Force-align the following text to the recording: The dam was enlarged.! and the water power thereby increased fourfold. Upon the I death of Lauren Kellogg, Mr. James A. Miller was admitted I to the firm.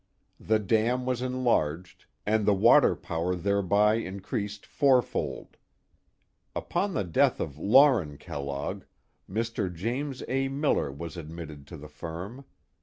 The 0.39 0.57
dam 0.57 1.05
was 1.05 1.21
enlarged.! 1.21 2.07
and 2.25 2.43
the 2.43 2.55
water 2.55 2.95
power 2.95 3.35
thereby 3.35 3.93
increased 3.97 4.65
fourfold. 4.65 5.57
Upon 6.55 6.95
the 6.95 7.01
I 7.01 7.03
death 7.03 7.39
of 7.39 7.59
Lauren 7.59 8.17
Kellogg, 8.17 8.85
Mr. 9.29 9.71
James 9.71 10.23
A. 10.27 10.47
Miller 10.47 10.91
was 10.91 11.17
admitted 11.17 11.65
I 11.65 11.65
to 11.67 11.77
the 11.77 11.87
firm. 11.87 12.45